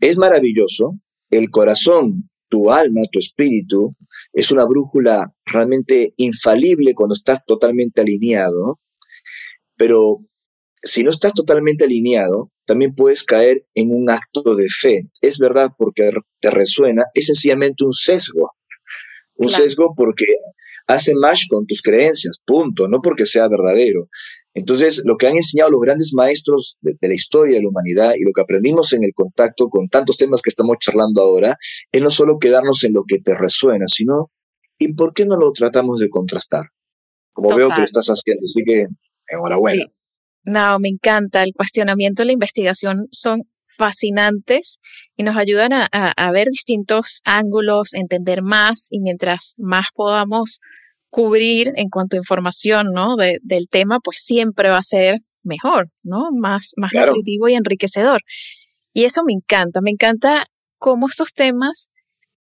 [0.00, 0.98] Es maravilloso,
[1.30, 3.96] el corazón, tu alma, tu espíritu,
[4.32, 8.80] es una brújula realmente infalible cuando estás totalmente alineado,
[9.76, 10.24] pero
[10.82, 15.08] si no estás totalmente alineado, también puedes caer en un acto de fe.
[15.20, 18.52] Es verdad porque te resuena, es sencillamente un sesgo.
[19.34, 20.26] Un sesgo porque
[20.86, 24.08] hace match con tus creencias, punto, no porque sea verdadero.
[24.54, 28.22] Entonces, lo que han enseñado los grandes maestros de, la historia de la humanidad y
[28.22, 31.56] lo que aprendimos en el contacto con tantos temas que estamos charlando ahora,
[31.90, 34.30] es no solo quedarnos en lo que te resuena, sino,
[34.78, 36.66] ¿y por qué no lo tratamos de contrastar?
[37.32, 38.88] Como veo que lo estás haciendo, así que
[39.28, 39.86] enhorabuena.
[40.44, 41.44] No, me encanta.
[41.44, 43.44] El cuestionamiento y la investigación son
[43.78, 44.80] fascinantes
[45.16, 50.60] y nos ayudan a, a ver distintos ángulos, entender más y mientras más podamos
[51.12, 53.16] cubrir en cuanto a información, ¿no?
[53.16, 56.30] del tema, pues siempre va a ser mejor, ¿no?
[56.32, 58.22] Más, más nutritivo y enriquecedor.
[58.94, 60.46] Y eso me encanta, me encanta
[60.78, 61.90] cómo estos temas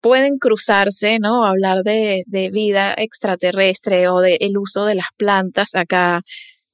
[0.02, 1.46] pueden cruzarse, ¿no?
[1.46, 6.20] Hablar de, vida extraterrestre o del uso de las plantas acá,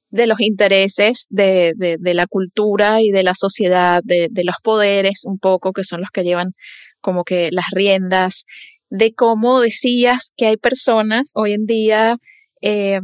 [0.09, 5.39] de los intereses de, de, la cultura y de la sociedad, de, los poderes un
[5.39, 6.49] poco, que son los que llevan
[6.99, 8.43] como que las riendas
[8.97, 12.17] de cómo decías que hay personas hoy en día,
[12.61, 12.99] eh,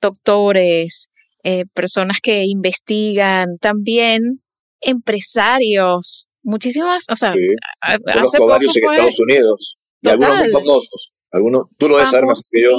[0.00, 1.10] doctores,
[1.44, 4.42] eh, personas que investigan, también
[4.80, 7.32] empresarios, muchísimas, o sea,
[7.80, 11.12] hace poco varios en Estados Unidos, y algunos muy famosos.
[11.32, 12.70] Algunos, tú lo ves más que yo.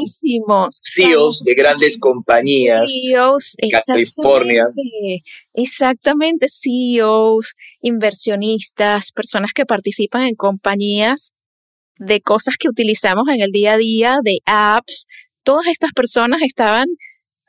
[0.81, 4.67] CEOs de grandes compañías CEOs, en California.
[5.53, 11.33] Exactamente, CEOs, inversionistas, personas que participan en compañías
[11.99, 15.07] de cosas que utilizamos en el día a día, de apps.
[15.43, 16.87] Todas estas personas estaban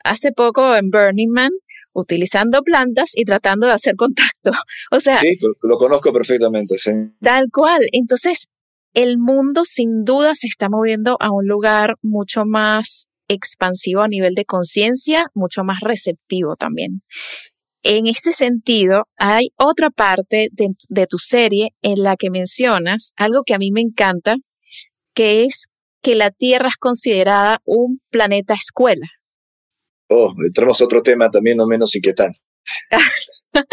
[0.03, 1.51] hace poco en Burning Man
[1.93, 4.51] utilizando plantas y tratando de hacer contacto.
[4.91, 6.91] O sea, sí, lo conozco perfectamente, sí.
[7.21, 7.81] Tal cual.
[7.91, 8.47] Entonces,
[8.93, 14.33] el mundo sin duda se está moviendo a un lugar mucho más expansivo a nivel
[14.33, 17.01] de conciencia, mucho más receptivo también.
[17.83, 23.53] En este sentido, hay otra parte de, tu serie en la que mencionas algo que
[23.53, 24.35] a mí me encanta,
[25.13, 25.67] que es
[26.01, 29.07] que la Tierra es considerada un planeta escuela.
[30.09, 32.39] Oh, entramos a otro tema también no menos inquietante.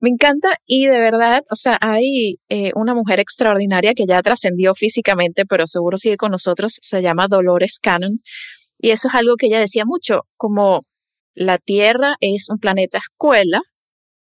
[0.00, 4.74] me encanta y de verdad, o sea, hay eh, una mujer extraordinaria que ya trascendió
[4.74, 8.20] físicamente, pero seguro sigue con nosotros, se llama Dolores Cannon.
[8.78, 10.80] Y eso es algo que ella decía mucho, como
[11.34, 13.60] la Tierra es un planeta escuela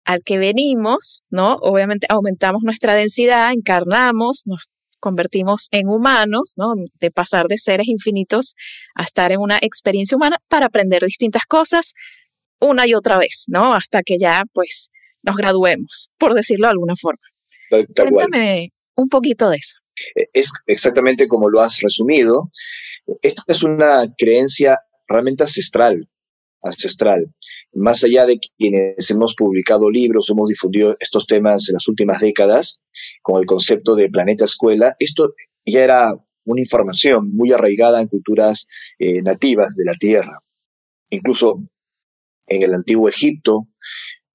[0.05, 1.55] al que venimos, ¿no?
[1.55, 6.73] Obviamente aumentamos nuestra densidad, encarnamos, nos convertimos en humanos, ¿no?
[6.99, 8.55] De pasar de seres infinitos
[8.95, 11.93] a estar en una experiencia humana para aprender distintas cosas
[12.59, 13.73] una y otra vez, ¿no?
[13.73, 14.89] Hasta que ya, pues,
[15.23, 17.21] nos graduemos, por decirlo de alguna forma.
[17.69, 19.79] Cuéntame un poquito de eso.
[20.15, 22.49] E, es exactamente como lo has resumido.
[23.21, 26.07] Esta es una creencia realmente ancestral
[26.65, 27.31] ancestral.
[27.73, 32.81] Más allá de quienes hemos publicado libros, hemos difundido estos temas en las últimas décadas
[33.21, 35.33] con el concepto de planeta escuela, esto
[35.65, 36.13] ya era
[36.45, 38.67] una información muy arraigada en culturas
[38.99, 40.39] eh, nativas de la tierra.
[41.09, 41.63] Incluso
[42.47, 43.67] en el antiguo Egipto,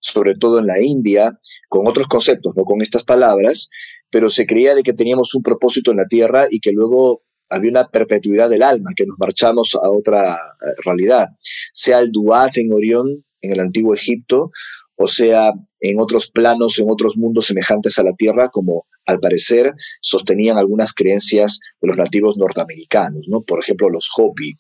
[0.01, 3.69] sobre todo en la India, con otros conceptos, no con estas palabras,
[4.11, 7.71] pero se creía de que teníamos un propósito en la tierra y que luego había
[7.71, 11.29] una perpetuidad del alma, que nos marchamos a otra eh, realidad,
[11.73, 14.51] sea el Duat en Orión, en el antiguo Egipto,
[14.97, 19.73] o sea en otros planos, en otros mundos semejantes a la Tierra, como al parecer
[20.03, 23.41] sostenían algunas creencias de los nativos norteamericanos, ¿no?
[23.41, 24.57] Por ejemplo, los Hopi.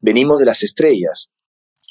[0.00, 1.30] Venimos de las estrellas,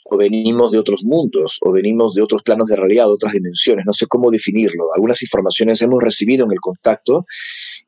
[0.07, 3.85] o venimos de otros mundos, o venimos de otros planos de realidad, de otras dimensiones,
[3.85, 4.93] no sé cómo definirlo.
[4.93, 7.25] Algunas informaciones hemos recibido en el contacto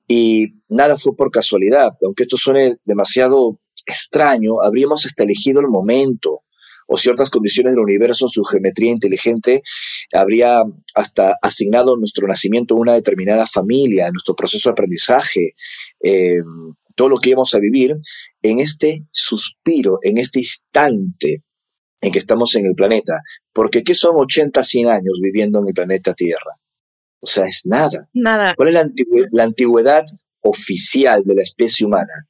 [0.07, 6.41] y nada fue por casualidad, aunque esto suene demasiado extraño, habríamos hasta elegido el momento
[6.87, 9.61] o ciertas condiciones del universo, su geometría inteligente,
[10.13, 10.63] habría
[10.95, 15.53] hasta asignado nuestro nacimiento a una determinada familia, nuestro proceso de aprendizaje,
[16.01, 16.39] eh,
[16.95, 17.95] todo lo que íbamos a vivir
[18.41, 21.43] en este suspiro, en este instante
[22.01, 23.21] en que estamos en el planeta.
[23.53, 26.59] Porque ¿qué son 80, 100 años viviendo en el planeta Tierra?
[27.19, 28.09] O sea, es nada.
[28.13, 28.53] Nada.
[28.55, 28.89] ¿Cuál es la,
[29.31, 30.05] la antigüedad
[30.41, 32.27] oficial de la especie humana?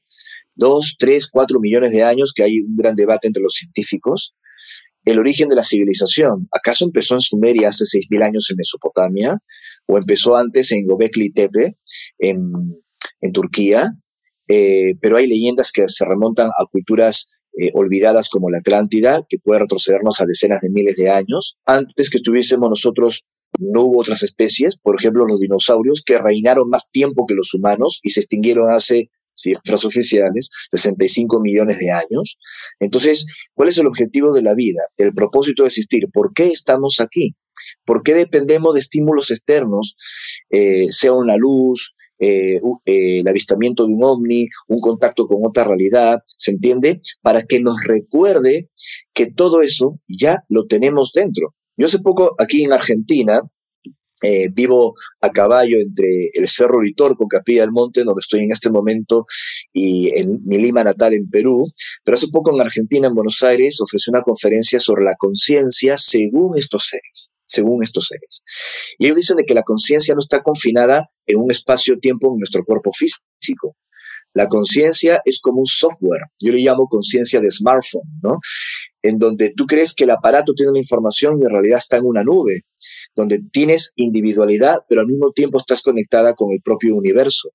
[0.56, 4.34] Dos, tres, cuatro millones de años, que hay un gran debate entre los científicos.
[5.06, 6.48] El origen de la civilización.
[6.52, 9.38] ¿Acaso empezó en Sumeria hace 6.000 años en Mesopotamia?
[9.86, 11.78] ¿O empezó antes en Gobekli Tepe,
[12.18, 12.52] en,
[13.22, 13.94] en Turquía?
[14.50, 17.30] Eh, pero hay leyendas que se remontan a culturas
[17.60, 21.58] eh, olvidadas como la Atlántida, que puede retrocedernos a decenas de miles de años.
[21.66, 23.24] Antes que estuviésemos nosotros,
[23.60, 28.00] no hubo otras especies, por ejemplo los dinosaurios, que reinaron más tiempo que los humanos
[28.04, 32.38] y se extinguieron hace cifras oficiales, 65 millones de años.
[32.80, 34.82] Entonces, ¿cuál es el objetivo de la vida?
[34.98, 36.04] El propósito de existir.
[36.12, 37.36] ¿Por qué estamos aquí?
[37.86, 39.96] ¿Por qué dependemos de estímulos externos,
[40.50, 45.64] eh, sea una luz, eh, eh, el avistamiento de un ovni, un contacto con otra
[45.64, 47.02] realidad, ¿se entiende?
[47.22, 48.70] Para que nos recuerde
[49.14, 51.54] que todo eso ya lo tenemos dentro.
[51.78, 53.42] Yo hace poco aquí en Argentina,
[54.24, 58.72] eh, vivo a caballo entre el Cerro Litorco, Capilla del Monte, donde estoy en este
[58.72, 59.28] momento,
[59.72, 61.72] y en mi Lima natal en Perú.
[62.04, 66.58] Pero hace poco en Argentina, en Buenos Aires, ofrecí una conferencia sobre la conciencia según
[66.58, 68.44] estos seres según estos seres.
[69.00, 72.64] Y ellos dicen de que la conciencia no está confinada en un espacio-tiempo en nuestro
[72.64, 73.76] cuerpo físico.
[74.34, 78.38] La conciencia es como un software, yo le llamo conciencia de smartphone, ¿no?
[79.08, 82.06] En donde tú crees que el aparato tiene la información y en realidad está en
[82.06, 82.62] una nube,
[83.16, 87.50] donde tienes individualidad, pero al mismo tiempo estás conectada con el propio universo.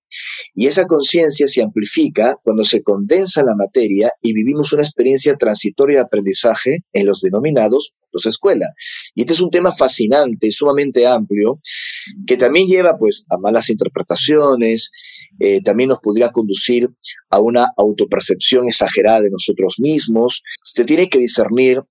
[0.55, 5.99] Y esa conciencia se amplifica cuando se condensa la materia y vivimos una experiencia transitoria
[5.99, 8.67] de aprendizaje en los denominados puntos escuela.
[9.15, 11.59] Y este es un tema fascinante, sumamente amplio,
[12.27, 14.91] que también lleva pues a malas interpretaciones,
[15.41, 16.91] eh, también nos podría conducir
[17.31, 20.43] a una autopercepción exagerada de nosotros mismos.
[20.63, 21.83] Se tiene que discernir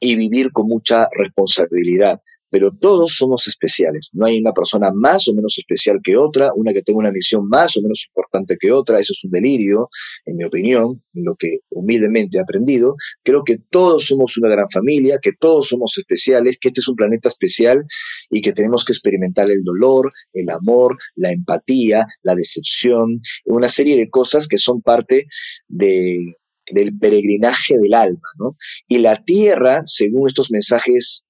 [0.00, 2.20] y vivir con mucha responsabilidad
[2.52, 4.10] pero todos somos especiales.
[4.12, 7.48] No hay una persona más o menos especial que otra, una que tenga una misión
[7.48, 9.00] más o menos importante que otra.
[9.00, 9.88] Eso es un delirio,
[10.26, 12.96] en mi opinión, lo que humildemente he aprendido.
[13.24, 16.94] Creo que todos somos una gran familia, que todos somos especiales, que este es un
[16.94, 17.86] planeta especial
[18.28, 23.96] y que tenemos que experimentar el dolor, el amor, la empatía, la decepción, una serie
[23.96, 25.26] de cosas que son parte
[25.68, 26.36] de,
[26.70, 28.56] del peregrinaje del alma, ¿no?
[28.88, 31.24] Y la tierra, según estos mensajes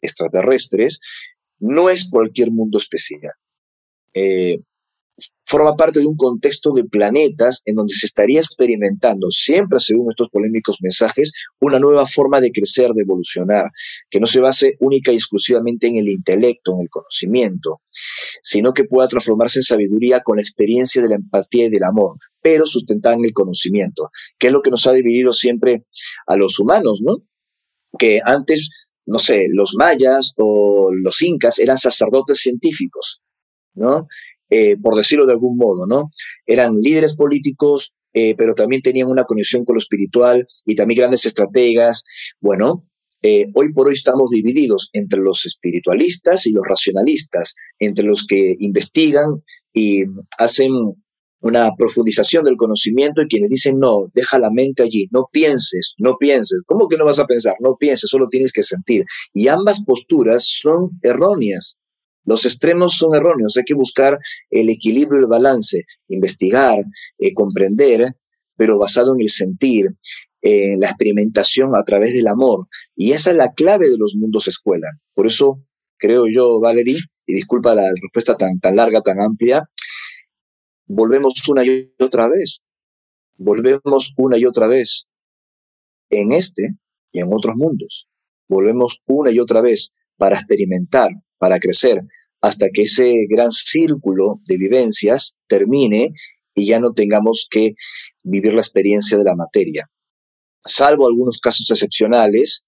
[0.00, 0.98] extraterrestres,
[1.58, 3.32] no es cualquier mundo especial.
[4.14, 4.58] Eh,
[5.44, 10.28] forma parte de un contexto de planetas en donde se estaría experimentando, siempre según estos
[10.28, 13.70] polémicos mensajes, una nueva forma de crecer, de evolucionar,
[14.10, 17.80] que no se base única y exclusivamente en el intelecto, en el conocimiento,
[18.42, 22.18] sino que pueda transformarse en sabiduría con la experiencia de la empatía y del amor,
[22.42, 25.84] pero sustentada en el conocimiento, que es lo que nos ha dividido siempre
[26.26, 27.22] a los humanos, ¿no?
[27.98, 28.70] Que antes
[29.06, 33.22] no sé, los mayas o los incas eran sacerdotes científicos,
[33.74, 34.08] ¿no?
[34.50, 36.10] Eh, por decirlo de algún modo, ¿no?
[36.44, 41.26] Eran líderes políticos, eh, pero también tenían una conexión con lo espiritual y también grandes
[41.26, 42.04] estrategas.
[42.40, 42.86] Bueno,
[43.22, 48.54] eh, hoy por hoy estamos divididos entre los espiritualistas y los racionalistas, entre los que
[48.58, 49.42] investigan
[49.72, 50.04] y
[50.38, 50.70] hacen
[51.46, 56.16] una profundización del conocimiento y quienes dicen no, deja la mente allí, no pienses, no
[56.18, 56.62] pienses.
[56.66, 57.54] ¿Cómo que no vas a pensar?
[57.60, 59.04] No pienses, solo tienes que sentir.
[59.32, 61.78] Y ambas posturas son erróneas.
[62.24, 63.56] Los extremos son erróneos.
[63.56, 64.18] Hay que buscar
[64.50, 66.78] el equilibrio, el balance, investigar,
[67.18, 68.16] eh, comprender,
[68.56, 69.86] pero basado en el sentir,
[70.42, 72.66] en la experimentación a través del amor.
[72.96, 74.88] Y esa es la clave de los mundos escuela.
[75.14, 75.62] Por eso
[75.98, 79.68] creo yo, Valerie, y disculpa la respuesta tan, tan larga, tan amplia,
[80.86, 82.64] volvemos una y otra vez.
[83.36, 85.06] Volvemos una y otra vez.
[86.10, 86.76] En este
[87.12, 88.08] y en otros mundos.
[88.48, 92.00] Volvemos una y otra vez para experimentar, para crecer,
[92.40, 96.12] hasta que ese gran círculo de vivencias termine
[96.54, 97.74] y ya no tengamos que
[98.22, 99.90] vivir la experiencia de la materia.
[100.64, 102.66] Salvo algunos casos excepcionales,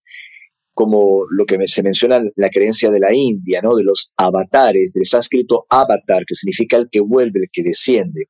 [0.78, 3.74] como lo que se menciona la creencia de la India, ¿no?
[3.74, 8.26] de los avatares, del sánscrito avatar, que significa el que vuelve, el que desciende.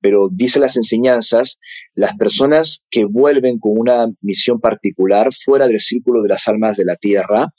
[0.00, 1.60] Pero dice las enseñanzas,
[1.94, 6.84] las personas que vuelven con una misión particular fuera del círculo de las almas de
[6.84, 7.54] la tierra,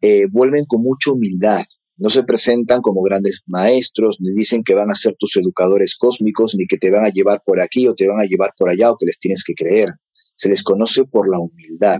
[0.00, 1.62] eh, vuelven con mucha humildad,
[1.98, 6.54] no se presentan como grandes maestros, ni dicen que van a ser tus educadores cósmicos,
[6.56, 8.90] ni que te van a llevar por aquí o te van a llevar por allá
[8.90, 9.90] o que les tienes que creer.
[10.34, 11.98] Se les conoce por la humildad.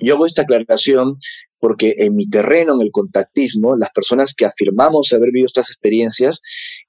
[0.00, 1.16] Yo hago esta aclaración
[1.58, 6.40] porque en mi terreno, en el contactismo, las personas que afirmamos haber vivido estas experiencias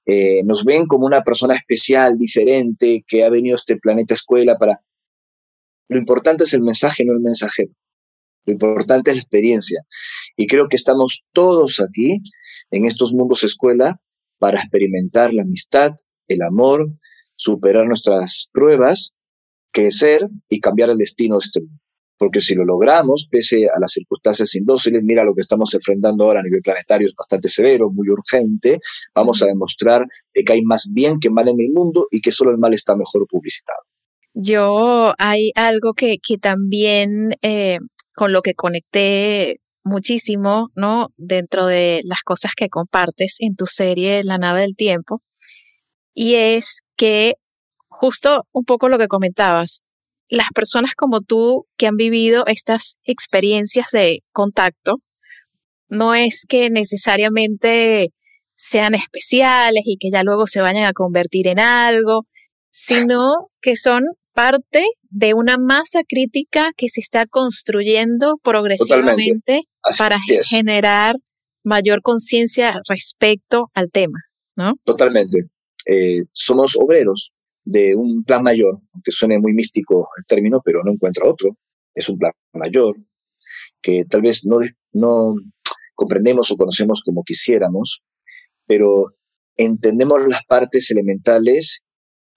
[0.06, 4.56] eh, nos ven como una persona especial, diferente, que ha venido a este planeta escuela
[4.58, 4.82] para...
[5.88, 7.72] Lo importante es el mensaje, no el mensajero.
[8.44, 9.82] Lo importante es la experiencia.
[10.36, 12.20] Y creo que estamos todos aquí,
[12.70, 14.00] en estos mundos escuela,
[14.38, 15.90] para experimentar la amistad,
[16.28, 16.90] el amor,
[17.36, 19.14] superar nuestras pruebas,
[19.72, 21.87] crecer y cambiar el destino de este mundo.
[22.18, 26.40] Porque si lo logramos, pese a las circunstancias indóciles, mira lo que estamos enfrentando ahora
[26.40, 28.78] a nivel planetario, es bastante severo, muy urgente,
[29.14, 30.04] vamos a demostrar
[30.34, 32.96] que hay más bien que mal en el mundo y que solo el mal está
[32.96, 33.80] mejor publicitado.
[34.34, 37.78] Yo hay algo que, que también eh,
[38.14, 41.08] con lo que conecté muchísimo, ¿no?
[41.16, 45.22] Dentro de las cosas que compartes en tu serie La nave del tiempo.
[46.14, 47.34] Y es que
[47.88, 49.82] justo un poco lo que comentabas,
[50.28, 54.98] las personas como tú que han vivido estas experiencias de contacto,
[55.88, 58.12] no es que necesariamente
[58.54, 62.24] sean especiales y que ya luego se vayan a convertir en algo,
[62.70, 64.04] sino que son
[64.34, 69.62] parte de una masa crítica que se está construyendo progresivamente
[69.98, 71.16] para generar
[71.64, 74.18] mayor conciencia respecto al tema,
[74.56, 74.74] ¿no?
[74.84, 75.44] Totalmente.
[75.86, 77.32] Eh, somos obreros
[77.70, 81.58] de un plan mayor, aunque suene muy místico el término, pero no encuentra otro.
[81.94, 82.96] Es un plan mayor
[83.82, 84.58] que tal vez no,
[84.92, 85.34] no
[85.94, 88.02] comprendemos o conocemos como quisiéramos,
[88.66, 89.14] pero
[89.56, 91.84] entendemos las partes elementales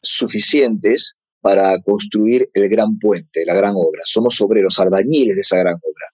[0.01, 4.01] suficientes para construir el gran puente, la gran obra.
[4.03, 6.07] Somos obreros, albañiles de esa gran obra.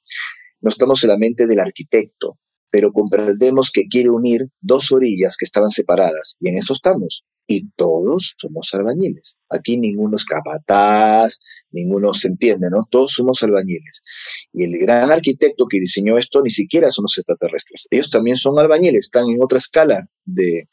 [0.62, 2.38] No estamos en la mente del arquitecto,
[2.70, 7.26] pero comprendemos que quiere unir dos orillas que estaban separadas y en eso estamos.
[7.48, 9.40] Y todos somos albañiles.
[9.50, 11.40] Aquí ninguno es capataz,
[11.72, 12.86] ninguno se entiende, ¿no?
[12.90, 14.04] Todos somos albañiles.
[14.52, 17.88] Y el gran arquitecto que diseñó esto ni siquiera son los extraterrestres.
[17.90, 20.68] Ellos también son albañiles, están en otra escala de,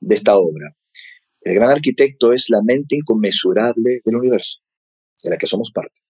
[0.00, 0.74] de esta obra.
[1.42, 4.60] El gran arquitecto es la mente inconmensurable del universo,
[5.22, 6.00] de la que somos parte.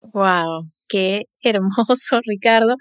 [0.00, 2.76] Wow, qué hermoso, Ricardo.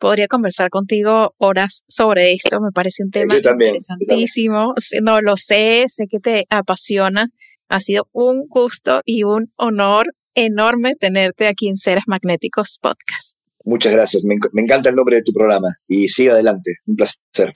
[0.00, 2.58] Podría conversar contigo horas sobre esto.
[2.60, 4.72] Me parece un tema interesantísimo.
[5.02, 7.28] No lo sé, sé que te apasiona.
[7.68, 13.36] Ha sido un gusto y un honor enorme tenerte aquí en Seres Magnéticos Podcast.
[13.62, 14.24] Muchas gracias.
[14.24, 16.76] Me, me encanta el nombre de tu programa y sigue adelante.
[16.86, 17.52] Un placer.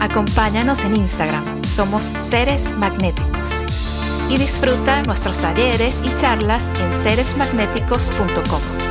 [0.00, 3.62] Acompáñanos en Instagram, somos Seres Magnéticos.
[4.30, 8.87] Y disfruta nuestros talleres y charlas en seresmagnéticos.com.